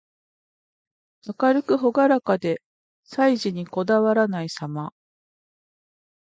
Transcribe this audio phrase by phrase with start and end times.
[1.39, 2.59] 明るくほがらかで、
[3.03, 4.93] 細事にこだわらないさま。